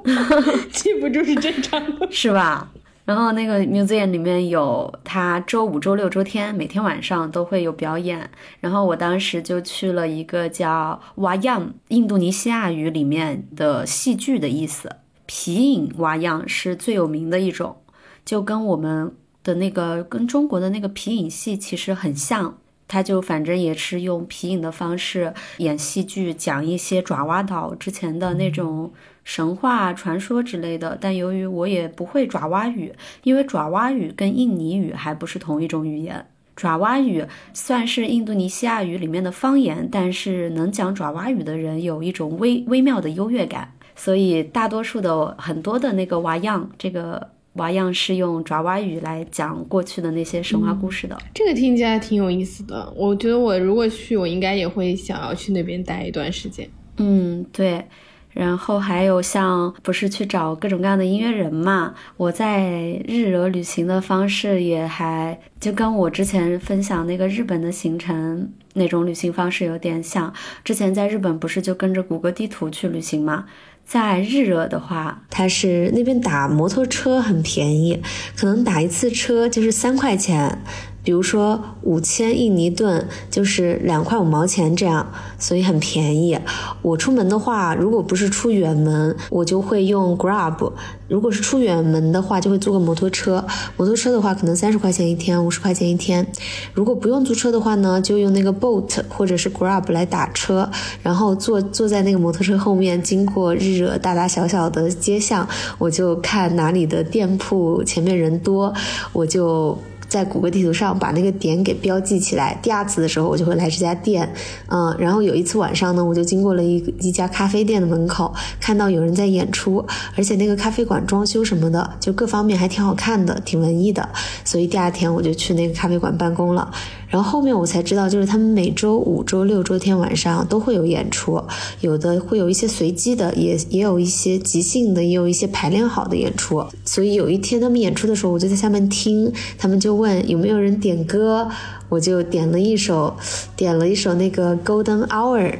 [0.71, 2.69] 记不住是正常的，是吧？
[3.05, 8.29] 然后那个 museum 里面有他周五、周六、周天每天晚上都会有表演。
[8.61, 14.89] 然后我当时就去了一个叫 wayang，印度尼西亚语里面的戏剧的意思。
[15.25, 17.75] 皮影 wayang 是最有名的一种，
[18.23, 19.13] 就跟我们
[19.43, 22.57] 的那个跟中国的那个皮影戏其实很像。
[22.93, 30.95] 他就反正也是用皮影的方式演戏剧，讲一些爪哇岛之前的那种神话传说之类的。
[31.01, 36.23] 但由于我也不会爪哇语，因为爪哇语跟印尼语还不是同一种语言。
[36.55, 47.32] 爪哇语算是印度尼西亚语里面的方言，但是能讲爪哇语的人有一种微微妙的优越感，所以大多数的很多的那个娃样这个。
[47.53, 52.91] 娃样是用爪哇语来讲过去的那些神话故事的，这个听起来挺有意思的。
[52.95, 56.67] 我觉得我如果去，我应该也会想要去那边待一段时间。
[56.97, 57.85] 嗯，对。
[58.31, 61.93] 然后还有像不是去找各种各样的音乐人嘛？
[62.17, 62.67] 我在
[63.07, 70.33] 日惹旅行的方式也还就跟我之前分享那个日本的行程那种旅行方式有点像。
[70.63, 73.45] 之前在日本不是就跟着谷歌地图去旅行嘛？
[73.85, 78.01] 在日惹的话，它是那边打摩托车很便宜，
[78.35, 80.59] 可能打一次车就是三块钱。
[81.03, 85.05] 比如说五千印尼盾就是两块五毛钱这样，
[85.37, 86.39] 所以很便宜。
[86.81, 90.71] 我出门的话，如果不是出远门，我就会用 Grab；
[91.09, 93.45] 如果是出远门的话，就会租个摩托车。
[93.75, 96.25] 摩托车的话，可能三十块钱一天，五十块钱一天。
[96.73, 100.69] 如果不用租车的话呢，就用那个 Boat 或者是 Grab 来打车，
[101.01, 105.45] 然后坐坐在那个摩托车后面，经过日惹大大小小的街巷，
[105.77, 108.73] 我就看哪里的店铺前面人多，
[109.11, 109.77] 我就。
[110.13, 114.31] 在谷歌地图上把那个点给标记起来，第二次的时候我就会来这家店，
[114.67, 119.83] 嗯，然后有一次晚上呢，我就经过了一一家咖啡店的门口，看到有人在演出，
[120.15, 124.07] 而且那个咖啡馆装修什么的，就各方面还挺好看的，挺文艺的，
[124.45, 126.71] 所以第二天我就去那个咖啡馆办公了。
[127.13, 131.39] 然后后面我才知道，就是他们每周五、周六、周天晚上都会有演出，
[131.81, 136.65] 有的会有一些随机的，也也有一些即兴的，也有一些排练好的演出。
[136.83, 141.47] 所以有一天他们演出的时候，我就在下面听，他们就问有没有人点歌，
[141.87, 143.15] 我就点了一首，
[143.55, 145.53] 点了一首那个 Golden Hour。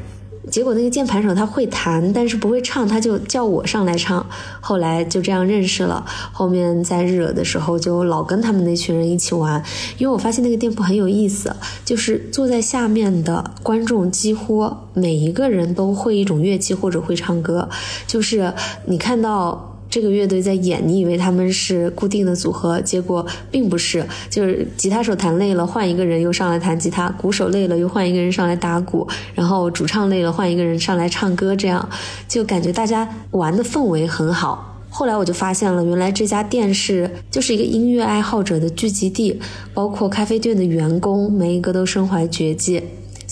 [0.52, 4.26] 结果那个键盘手他会弹，但是不会唱，他就叫我上来唱。
[4.60, 6.06] 后来就这样认识了。
[6.32, 9.64] 后面在日惹的时候，就老跟他们那群人一起玩。
[9.98, 17.70] 因为我发现那个店铺很有意思，就是坐在下面的观众几乎每一个人都会一种乐器或者会唱歌，
[18.06, 18.54] 就是
[18.86, 19.73] 你看到。
[19.94, 31.88] 这个乐队在演，你以为他们是固定的组合，结果并不是，就是吉他手弹累了，换一个人又上来弹吉他；鼓手累了，又换一个人上来打鼓；然后主唱累了，换一个人上来唱歌，这样
[32.28, 34.82] 就感觉大家玩的氛围很好。
[34.90, 39.40] 后来我就发现了，原来这家店是就是一个音乐爱好者的聚集地，
[39.76, 42.82] 包括咖啡店的员工，每一个都身怀绝技。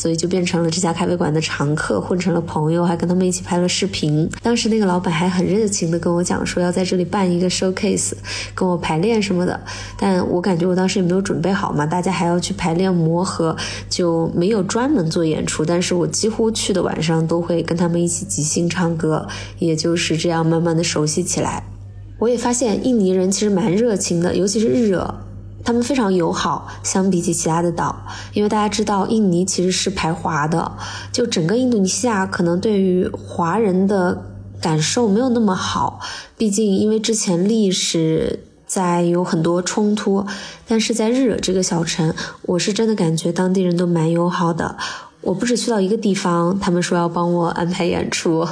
[0.01, 4.27] 所以就变成了这家咖啡馆的常客，混成了朋友，还跟他们一起拍了视频。
[4.41, 8.13] 当时那个老板还很热情的跟我讲说要在这里办一个 showcase，
[8.55, 9.61] 跟我排练什么的。
[9.99, 13.55] 但我感觉我当时也没有准备好嘛，大家还要去排练磨合，
[13.87, 15.63] 就没有专门做演出。
[15.63, 19.27] 但是我几乎去的晚上都会跟他们一起即兴唱歌，
[19.59, 21.63] 也就是这样慢慢的熟悉起来。
[22.17, 25.13] 我也发现印尼人其实蛮热情的，尤其是日惹。
[25.63, 27.95] 他们非常友好，相比起其他的岛，
[28.33, 30.71] 因为大家知道印尼其实是排华的，
[31.11, 34.25] 就整个印度尼西亚可能对于华人的
[34.61, 35.99] 感受没有那么好，
[36.37, 40.25] 毕竟因为之前历史在有很多冲突，
[40.67, 44.77] 但是在日惹这个小城，我是真的感觉当地人都蛮友好的，
[45.21, 48.47] 我不止去到一个地方，他们说要帮我安排演出。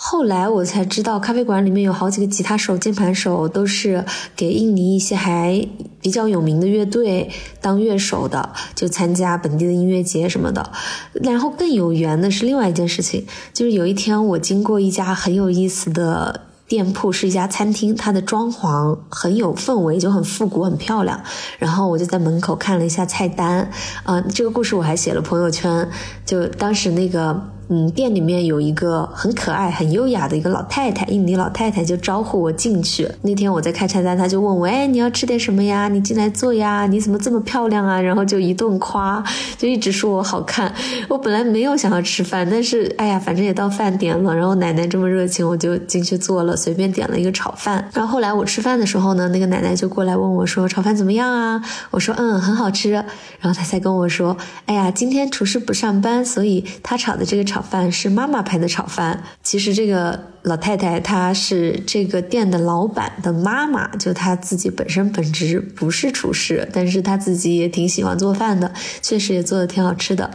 [0.00, 4.04] 后来我才知道，咖啡馆里面有好几个吉他手、键盘手，都是
[4.36, 5.66] 给印尼一些还
[6.00, 7.28] 比较有名的乐队
[7.60, 10.70] 当乐手的，就参加本地的音乐节什么的。
[11.14, 21.20] 然后更有缘的是另外一件事情，就是有一天我经过一家很有意思的店铺，是一家餐厅，它的装潢很有氛围，就很复古、很漂亮。
[21.58, 23.68] 然后我就在门口看了一下菜单，
[24.04, 25.90] 嗯，这个故事我还写了朋友圈，
[26.24, 27.50] 就当时那个。
[27.70, 33.06] 嗯，店里面有一个很可爱、很优雅的一个老太太，印尼老太太就招呼我进去。
[33.20, 35.86] 那天我在开菜单，她就问我：“哎，你要吃点什么呀？
[35.88, 36.86] 你进来坐呀？
[36.86, 39.22] 你怎么这么漂亮啊？”然后就一顿夸，
[39.58, 40.72] 就一直说我好看。
[41.08, 47.86] 我本来没有想要吃饭，但是哎呀，反正也到饭点了，然后奶奶这么热情，我就进去坐了，随便点了一个炒饭。
[47.92, 52.92] 然后后来我吃饭的时候呢，那个奶奶就过来问我说：“炒饭怎么样啊？”我说：“嗯，很好吃。”
[53.40, 60.37] 然后她才跟我说：“哎呀，今天厨师不上班，所以他炒的这个炒。”炒饭是妈妈拍的炒饭，其实这个。
[60.48, 70.28] 老太太她是这个店的老板的妈妈，就她自己本身本职不是厨师，但是她自己也挺喜欢做饭的，确实也做的挺好吃的。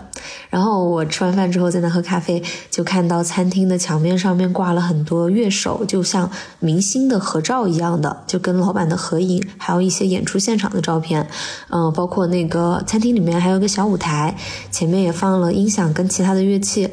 [0.52, 11.28] 然后我吃完饭之后在那喝咖啡，就看到餐厅的墙面上面挂了很多乐手，就像明星的合照一样的，就跟老板的合影，还有一些演出现场的照片。
[11.70, 14.38] 嗯，包括那个餐厅里面还有个小舞台，
[14.72, 16.88] 前面也放了音响跟其他的乐器。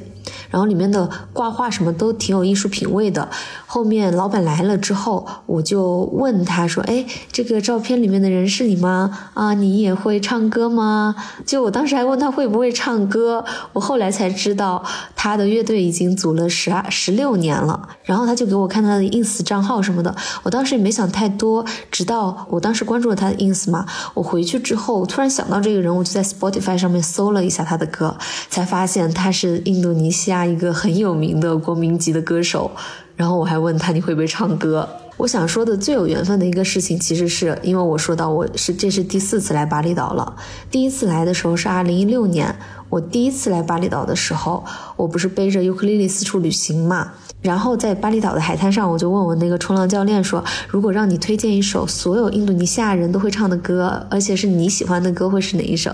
[0.51, 3.29] 然后里面的挂画什么都挺有艺术品味的。
[3.67, 9.31] 后面老板来了之后，我就问他说：“哎，这个照片里面的人是你吗？
[9.35, 11.15] 啊，你也会唱歌吗？”
[11.47, 14.85] 就我当时还问他会不会唱歌，我后来才知道
[15.15, 17.89] 他的乐队已经组了十二十六年了。
[18.03, 21.65] 然后他就给我看他的 ins 账号什么的，我当时也没想太多。
[21.93, 28.17] 直到我当时关注了他的 ins 嘛，我回去之后突然想到这个人，我就在 Spotify 上面搜了一下他的歌，
[28.49, 30.40] 才发现他是印度尼西亚。
[30.41, 32.71] 他一个很有名的国民级的歌手，
[33.15, 34.89] 然后我还问他你会不会唱歌。
[35.19, 40.35] 我想说的最有缘分的一个事情，其实是因为我说到我是这是第四次来巴厘岛了。
[40.71, 42.57] 第一次来的时候是二零一六年，
[42.89, 44.65] 我第一次来巴厘岛的时候，
[44.97, 47.13] 我不是背着尤克里里四处旅行嘛。
[47.43, 55.91] 然后在巴厘岛的海滩上，我就问我那个冲浪教练说：“如果让你推荐一首所有印度尼西亚人都会唱的歌，而且是你喜欢的歌，会是哪一首？”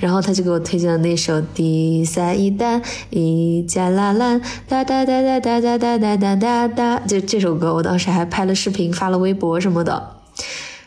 [0.00, 2.80] 然后他就给我推荐了那首《迪萨伊丹
[3.10, 10.16] 伊加拉兰哒哒哒哒哒哒哒哒哒哒哒》，就这首歌，我当时还拍了视频发了微博什么的。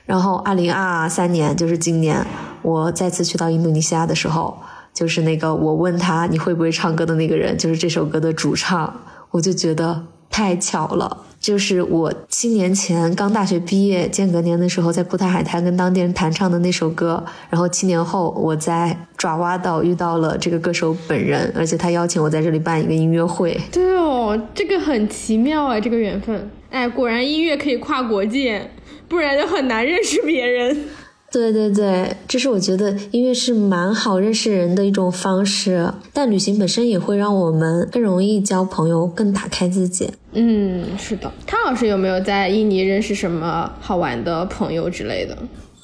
[0.07, 2.25] 然后二零二三年，就是今年，
[2.63, 4.57] 我再次去到印度尼西亚的时候，
[4.91, 8.91] 就是那个我问他你会不会唱歌的那个人，就是这首歌的主唱。
[9.31, 23.59] 我就觉得太巧了，就是我七年前刚大学毕业间隔年的时候，在库塔海滩跟当地人弹唱的那首歌，然后七年后我在爪哇岛遇到了这个歌手本人，而且他邀请我在这里办一个音乐会。
[23.71, 26.49] 对哦，这个很奇妙啊，这个缘分。
[26.69, 28.69] 哎，果然音乐可以跨国界，
[29.07, 30.85] 不然就很难认识别人。
[31.31, 40.11] 对对对，这是我觉得音乐是蛮好认识人的一种方式，但旅行本身也会让我们更容易交朋友，更打开自己。
[40.33, 41.31] 嗯，是的。
[41.45, 45.37] 汤老师有没有在印尼认识什么好玩的朋友之类的？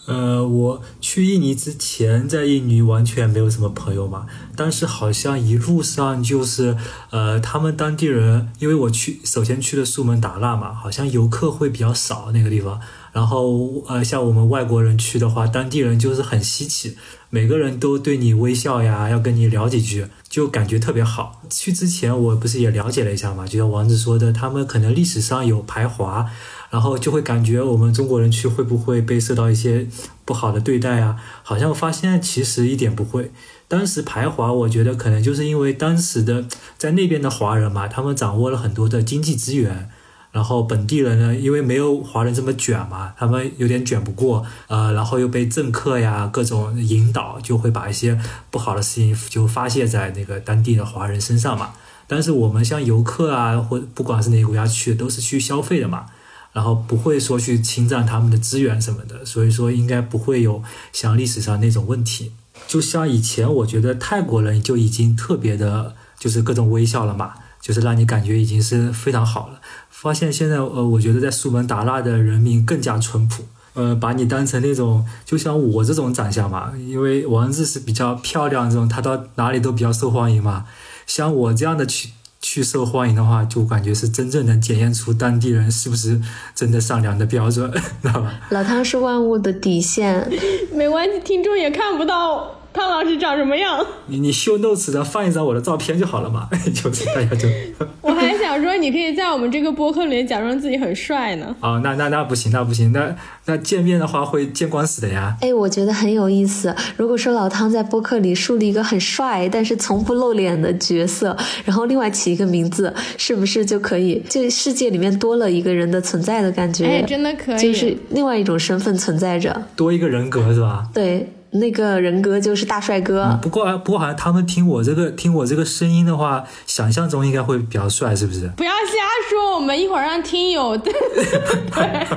[0.07, 6.77] 呃，我去印尼之前，在印尼完全没有什么朋友嘛，但是好像一路上就是，
[7.09, 12.79] 呃，他们当地人，因为我去首先去的苏门答腊嘛，好像游客会比较少那个地方。
[13.15, 16.97] 然后，呃，像我们外国人去的话，当地人就是很稀奇，
[17.29, 21.41] 每个人都对你微笑呀，要跟你聊几句，就感觉特别好。
[21.49, 26.29] 去之前我不是也了解了一下嘛，就像王子说的，他们可能历史上有排华，
[26.69, 29.87] 然后就会感觉我们中国人去会不会被受到一些
[30.25, 31.15] 不好的对待啊？
[31.41, 33.31] 好像发现其实一点不会。
[33.69, 36.45] 当时排华，我觉得可能就是因为当时的
[36.77, 39.89] 在那边的华人嘛，他们掌握了很多的经济资源。
[40.35, 48.19] 然后本地人呢，因为没有华人这么卷嘛，他们有点卷不过，呃，然后又被政客呀各种引导，就会把一些
[48.51, 51.69] 不好的事情就发泄在那个当地的华人身上嘛。
[52.05, 56.07] 但是我们像游客啊，或不管是哪个国家去，都是去消费的嘛，
[56.51, 60.61] 然后不会说去侵占他们的资源什么的，所以说应该不会有
[60.91, 62.33] 像历史上那种问题。
[62.67, 69.61] 就像以前，我觉得泰国人就已经特别的，就是各种微笑了嘛，就是让你感觉已经是非常好了。
[69.97, 73.43] 发现现在，呃，我觉得在苏门答腊的人民更加淳朴，
[73.73, 80.65] 呃，把你当成那种，就像我这种长相嘛，因为王子是比较漂亮这种，他到哪里都比较受欢迎嘛。
[81.07, 82.09] 像我这样的去
[82.41, 86.21] 去受欢迎的话，就感觉是真正能检验出当地人是不是
[86.53, 87.71] 真的善良的标准，
[88.03, 88.41] 知道吧？
[88.49, 90.29] 老汤是万物的底线，
[90.75, 92.51] 没关系，听众也看不到。
[92.75, 93.83] 汤老师长什么样？
[94.07, 97.47] 你你秀 notes 的放一张我的照片就好了嘛， 就是大家就。
[98.01, 101.55] 我还想说，你可以在我们这个播客里假装自己很帅呢。
[101.61, 103.15] 哦，那那那不行，那不行，那
[103.45, 105.35] 那见面的话会见光死的呀。
[105.41, 106.75] 哎，我觉得很有意思。
[106.97, 114.21] 如果说老汤在播客里树立一个很帅但是从不露脸的角色，然后另外起一个名字，是不是就可以？
[114.29, 116.85] 就世界里面多了一个人的存在的感觉。
[116.85, 120.87] 哎，真的可以，就是另外一种身份存在着，多一个人格是吧？
[120.93, 121.29] 对。
[121.59, 123.37] 那个人格就是大帅哥。
[123.41, 128.47] 不过，不过好像他们听我这个听我这个声音的话，想象中应该会比较帅，是不是？
[128.55, 130.77] 不要瞎说，我们一会儿让听友。
[130.77, 132.07] 对。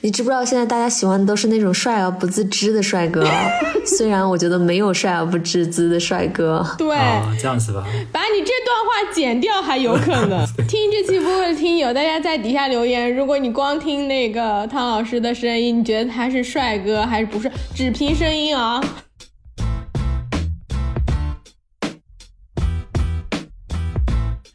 [0.00, 3.26] 你知不知道现在大家喜欢的都是那种帅而不自知的帅哥？
[3.86, 6.62] 虽然我觉得没有帅而不自知的帅哥。
[6.76, 6.94] 对，
[7.40, 7.82] 这样子吧？
[8.12, 10.46] 把你这段话剪掉还有可能。
[10.68, 13.16] 听这期播客的听友，大家在底下留言。
[13.16, 17.50] 如果你光听那个汤老师的声音，你觉得他是帅哥还是不是？
[17.74, 18.80] 只凭声音啊。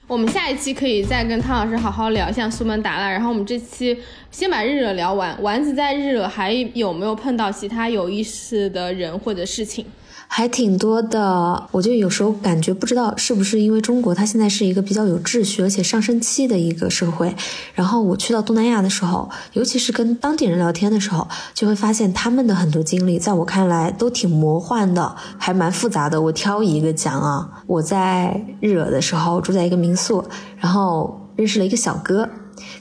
[0.07, 3.95] 我们下一期可以再跟汤老师好好聊一下苏门答腊，然后我们这期
[4.31, 5.39] 先把日惹聊完。
[5.43, 9.85] 丸子在日惹还有没有碰到其他有意思的人或者事情？
[10.31, 17.35] 还挺多的，我就有时候感觉不知道是不是因为中国它现在是一个比较有秩序而且上升期的一个社会。
[17.73, 26.21] 然后我去到东南亚的时候，尤其是跟当地人聊天的时候，就会发现他们的很多经历，在我看来都挺魔幻的，还蛮复杂的。
[26.21, 30.23] 我挑一个讲啊，我在日惹的时候住在一个民宿，
[30.57, 32.29] 然后认识了一个小哥，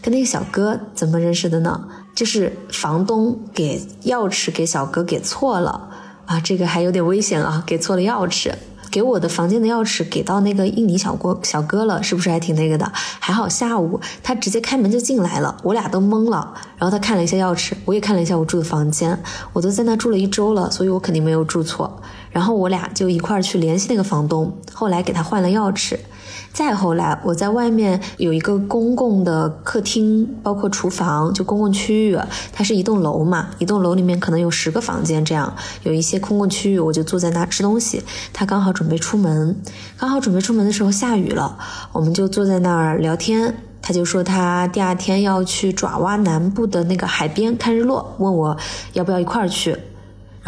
[0.03, 1.89] 跟那个小哥怎么认识的呢？
[2.15, 5.88] 就是房东给钥匙给小哥给错了。
[6.29, 7.65] 啊，这个还有点危险啊！
[7.67, 8.53] 给错了钥匙，
[8.91, 12.93] 给我的房间的钥匙给到那个印尼小哥小哥了，是不是还挺那个的？
[13.19, 16.53] 还好下午他直接开门就进来了，我俩都懵了。
[16.77, 19.19] 然后他看了一下钥匙，我也看了一下我住的房间，
[19.55, 22.03] 我都在那住了一周了，所以我肯定没有住错。
[22.31, 25.97] 然后我俩就一块儿去联系那个房东，后来给他换了钥匙。
[26.59, 32.19] 再后来，我在外面有一个公共的客厅，包括厨房，就公共区域。
[32.53, 35.55] 它是一栋楼嘛，一栋楼里面可能有十个房间，这样
[35.85, 38.03] 有一些公共区域，我就坐在那吃东西。
[38.33, 39.55] 他刚好准备出门，
[39.97, 41.57] 刚好准备出门的时候下雨了，
[41.93, 43.55] 我们就坐在那儿聊天。
[43.81, 48.57] 他就说他第二天要去爪哇南部的那个海边看日落，问我
[48.95, 49.77] 要不要一块儿去。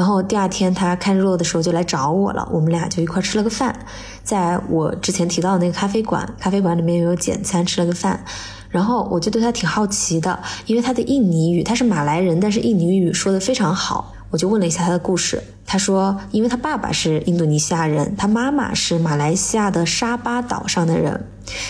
[0.00, 3.78] 然后第二天他看日落的时候就来找我了，我们俩就一块吃了个饭，
[4.24, 8.24] 在我之前提到的那个咖啡馆，咖啡馆里面有简餐，吃了个饭。
[8.70, 14.14] 然后我就对他挺好奇的，因为他的印尼语，他是马来人，但是印尼语说的非常好。
[14.30, 21.26] 我就问了一下他的故事，他说，因为他爸爸是印度尼西亚人，他妈妈是马来西亚的沙巴岛上的人。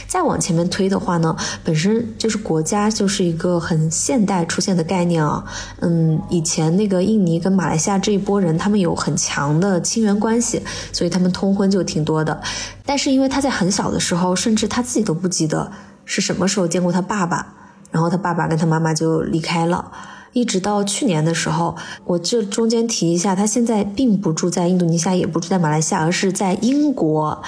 [0.07, 1.35] 再往前面推的话呢，
[1.65, 5.43] 本身就是国家就是一个很现代出现的概念啊。
[5.81, 10.61] 嗯，以前那个印尼跟马来西亚这一波人，他们有很强的亲缘关系，
[10.93, 12.39] 所以他们通婚就挺多的。
[12.85, 15.73] 但是因为他在很小的时候，甚至他自己都不记得
[16.05, 17.47] 是什么时候见过他爸爸，
[17.91, 19.91] 然后他爸爸跟他妈妈就离开了，
[20.33, 27.43] 一直到去年的时候，我这中间提一下，他现在并不住在印度尼西亚，也不住在马来西亚，而是在英国。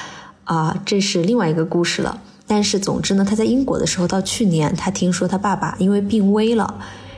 [0.44, 2.20] 啊，这是另外一个故事了。
[2.46, 6.74] 但是总之呢，他在英国的时候，到去年他听说他爸爸因为病危了，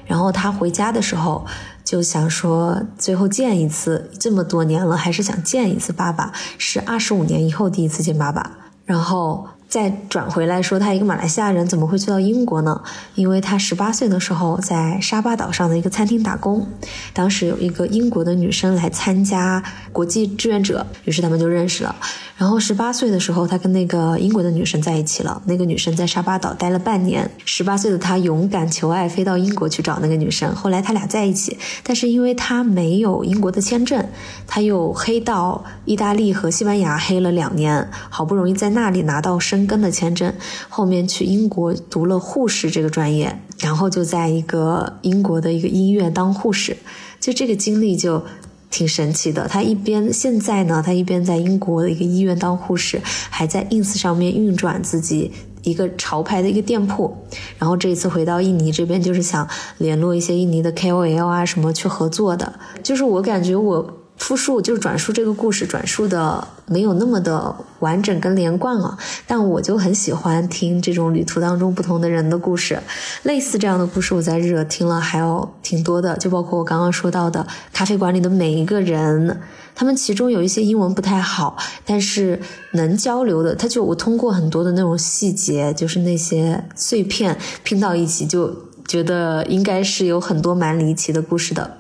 [0.07, 1.45] 然后他回家的时候
[1.83, 9.49] 就想说，最后见一次，这么多年了，还是想见一次爸爸，是二十五年以后第一次见爸爸，然后。
[9.75, 12.81] 再转回来说，他一个马来西亚人怎么会去到英国呢？
[13.17, 16.65] 因为他十八岁的时候在沙巴岛上的一个餐厅打工，
[17.13, 19.61] 当时有一个英国的女生来参加
[19.91, 21.97] 国际志愿者，于是他们就认识了。
[22.37, 25.43] 然后十八岁的时候，他跟那个英国的女生在一起了。
[25.47, 30.55] 那个女生在沙巴岛待了半年，十八岁的他勇敢求爱，飞到英国去找那个女生。
[30.55, 34.05] 后来他俩在一起，但是因为他没有英国的签证，
[34.47, 39.75] 他又黑到意大利和西班牙黑了两年，好不容易在那里拿到申。
[39.75, 40.33] 根的签证，
[40.69, 46.77] 后面去英国读了护士这个专业，然后就在一个英国的一个医院当护士，
[47.19, 48.23] 就这个经历就
[48.71, 49.49] 挺神奇的。
[49.49, 53.01] 他一边现在呢，他一边在英国的一个医院当护士，
[53.31, 57.17] 还在 ins 上面运转自己一个潮牌的一个店铺。
[57.59, 59.49] 然后这一次回到印尼这边，就是想
[59.79, 62.53] 联络一些印尼的 KOL 啊什么去合作的。
[62.83, 64.04] 就是我感觉我。
[64.17, 68.97] 复述就是转述这个故事，转述的没有那么的完整跟连贯啊，
[69.27, 72.81] 但我就很喜欢听这种旅途当中不同的人的故事，
[73.25, 79.41] 类似这样的故事我在日惹听了还有挺多的，就包括我刚刚说到的咖啡馆里的每一个人，
[79.75, 82.41] 他们其中有一些英文不太好，但是
[82.73, 88.55] 能交流的，他就我通过很多的那种细节，就是那些碎片拼到一起，就
[88.87, 91.79] 觉得应该是有很多蛮离奇的故事的。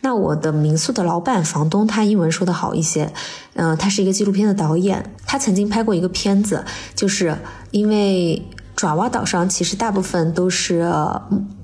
[0.00, 3.12] 那我的民宿的老板房东，他英文说的好一些，
[3.54, 6.64] 嗯，他是一个纪录片的导演，他曾经拍过一个片子，
[6.94, 7.36] 就是
[7.70, 8.46] 因为
[8.76, 10.90] 爪哇岛上其实大部分都是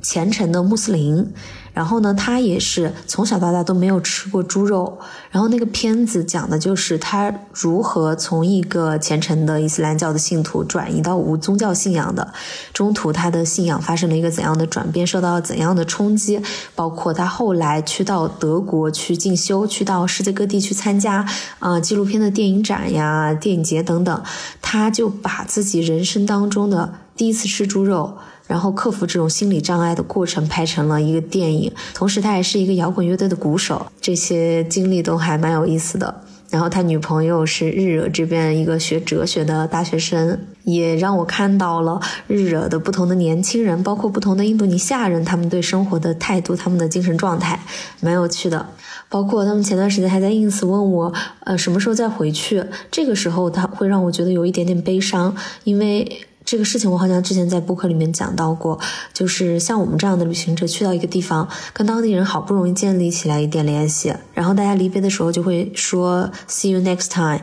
[0.01, 1.33] 虔诚的穆斯林。
[1.73, 4.99] 然后呢，他也是从小到大都没有吃过猪肉。
[5.31, 12.33] 然后那个片子讲的就是他如何从一个虔诚的伊斯兰教的信徒转移到无宗教信仰的，
[12.73, 16.41] 中途他的信仰发生了一个怎样的转变，受到了怎样的冲击，
[16.75, 21.25] 包括他后来去到德国去进修，去到世界各地去参加
[21.61, 24.23] 啊纪录片的电影展呀、电影节等等，
[24.61, 28.16] 他就把自己人生当中的第一次吃猪肉。
[28.51, 36.22] 然后克服这种心理障碍的过程拍成了一个电影，同时他还是一个摇滚乐队的鼓手，这些经历都还蛮有意思的。
[36.51, 47.61] 然后他女朋友是日惹这边一个学哲学的大学生，也让我看到了日惹的不同的年轻人，包括不同的印度尼西亚人，他们对生活的态度，他们的精神状态，
[48.01, 48.66] 蛮有趣的。
[49.09, 51.12] 包括他们前段时间还在 ins 问我，
[51.44, 52.64] 呃，什么时候再回去？
[52.90, 55.32] 这个时候他会让我觉得有一点点悲伤，
[55.62, 56.26] 因为。
[56.51, 58.76] 这个事情我好像之前在播客里面讲到过，
[59.12, 67.40] 就是像我们这样的旅行者去到一个地方，跟当地人好不容易建立起来一点联系，然后大家离别的时候就会说 “see you next time”。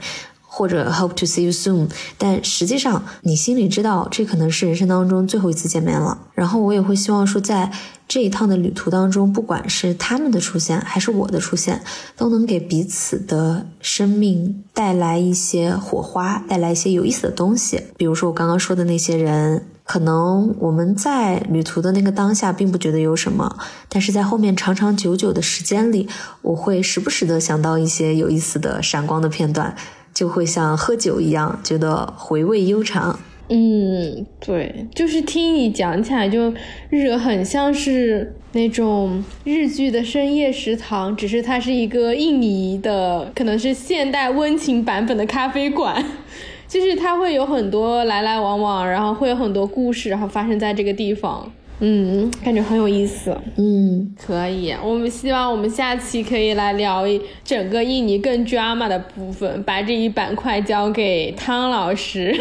[0.57, 1.87] 或者 hope to see you soon，
[2.17, 6.17] 但实际上你心里知道这可能是人生当中最后一次见面了。
[6.33, 7.71] 然后我也会希望说，在
[8.07, 11.83] 这一趟的旅途当中，不管是他们的出现还是我的出现，
[12.15, 17.79] 都能给彼此的生命带来一些火花，带来一些有意思的东西。
[17.95, 19.63] 比如说我刚刚说的那些人。
[19.87, 26.09] 可能我们在旅途的那个当下并不觉得有什么，但是在后面长长久久的时间里，
[26.41, 29.73] 我会时不时的想到一些有意思的闪光的片段，
[30.18, 33.20] 就会像喝酒一样，觉得回味悠长。
[33.49, 36.51] 嗯，对，就是听你讲起来，就
[36.89, 46.03] 日很像是那种日剧的深夜食堂，只是它是一个印尼的，可能是现代温情版本的咖啡馆。
[46.68, 51.51] 就是它会有很多来来往往，然后会有很多故事，然后发生在这个地方。
[51.80, 53.38] 嗯，感觉很有意思。
[53.55, 54.73] 嗯，可以。
[54.84, 62.36] 我们希望我们下期可以来聊一整个印尼更 drama 的部分，把这一板块交给汤老师。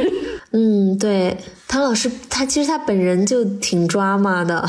[0.52, 1.36] 嗯，对，
[1.68, 4.66] 汤老师他其实他本人就挺 drama 的，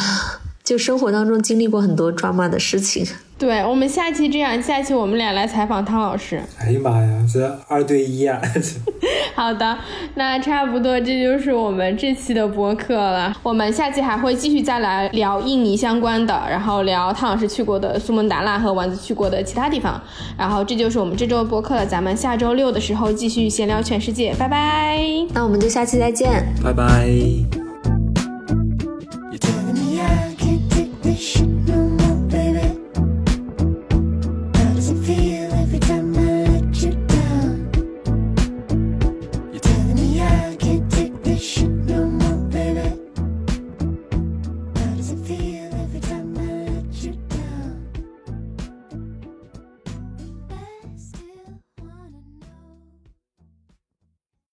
[0.63, 3.05] 就生活当中经历过很多 drama 的事情。
[3.38, 6.41] 对，我们下期这样，下期我们俩来采访汤老师。
[6.59, 8.41] 哎呀妈呀，这二对一啊！
[9.35, 9.77] 好的，
[10.15, 13.31] 那差不多这就是我们这期的播客了。
[13.43, 20.01] 我们下期还会继续再来聊印尼相关的，然后聊汤老师去过的苏门答腊和丸子去过的其他地方。
[20.35, 24.99] 然后这就是我们这周的播客了，咱们下周六的时候继续闲聊全世界，拜拜。
[25.31, 27.07] 那我们就下期再见，拜拜。
[31.09, 31.46] You